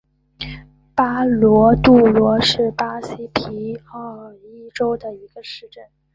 [0.95, 5.85] 巴罗杜罗是巴西皮奥伊州的一个市镇。